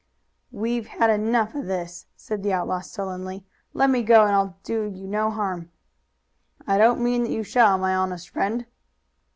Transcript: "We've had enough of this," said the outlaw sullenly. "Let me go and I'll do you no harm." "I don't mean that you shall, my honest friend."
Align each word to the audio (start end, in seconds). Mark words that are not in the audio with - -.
"We've 0.51 0.87
had 0.87 1.11
enough 1.11 1.53
of 1.53 1.67
this," 1.67 2.07
said 2.15 2.41
the 2.41 2.53
outlaw 2.53 2.79
sullenly. 2.79 3.45
"Let 3.75 3.91
me 3.91 4.01
go 4.01 4.23
and 4.25 4.31
I'll 4.33 4.57
do 4.63 4.85
you 4.91 5.07
no 5.07 5.29
harm." 5.29 5.69
"I 6.65 6.79
don't 6.79 7.03
mean 7.03 7.21
that 7.21 7.31
you 7.31 7.43
shall, 7.43 7.77
my 7.77 7.93
honest 7.95 8.27
friend." 8.29 8.65